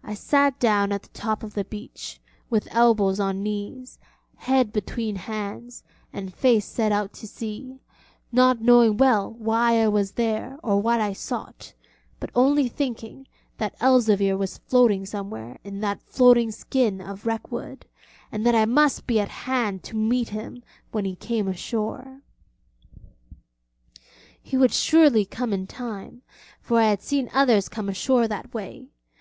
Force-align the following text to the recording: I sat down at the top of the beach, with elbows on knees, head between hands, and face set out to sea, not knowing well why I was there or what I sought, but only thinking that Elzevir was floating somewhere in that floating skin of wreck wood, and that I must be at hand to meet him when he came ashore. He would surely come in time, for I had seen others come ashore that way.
I 0.00 0.14
sat 0.14 0.60
down 0.60 0.92
at 0.92 1.02
the 1.02 1.08
top 1.08 1.42
of 1.42 1.54
the 1.54 1.64
beach, 1.64 2.20
with 2.48 2.68
elbows 2.70 3.18
on 3.18 3.42
knees, 3.42 3.98
head 4.36 4.72
between 4.72 5.16
hands, 5.16 5.82
and 6.12 6.32
face 6.32 6.64
set 6.66 6.92
out 6.92 7.12
to 7.14 7.26
sea, 7.26 7.80
not 8.30 8.60
knowing 8.62 8.96
well 8.96 9.32
why 9.32 9.82
I 9.82 9.88
was 9.88 10.12
there 10.12 10.56
or 10.62 10.80
what 10.80 11.00
I 11.00 11.12
sought, 11.12 11.74
but 12.20 12.30
only 12.34 12.68
thinking 12.68 13.26
that 13.58 13.78
Elzevir 13.80 14.36
was 14.38 14.58
floating 14.58 15.04
somewhere 15.04 15.58
in 15.64 15.80
that 15.80 16.00
floating 16.04 16.52
skin 16.52 17.00
of 17.00 17.26
wreck 17.26 17.50
wood, 17.50 17.84
and 18.30 18.46
that 18.46 18.54
I 18.54 18.66
must 18.66 19.04
be 19.04 19.18
at 19.18 19.28
hand 19.28 19.82
to 19.82 19.96
meet 19.96 20.28
him 20.28 20.62
when 20.92 21.04
he 21.06 21.16
came 21.16 21.48
ashore. 21.48 22.22
He 24.40 24.56
would 24.56 24.72
surely 24.72 25.24
come 25.24 25.52
in 25.52 25.66
time, 25.66 26.22
for 26.60 26.78
I 26.78 26.84
had 26.84 27.02
seen 27.02 27.28
others 27.32 27.68
come 27.68 27.88
ashore 27.88 28.28
that 28.28 28.54
way. 28.54 28.90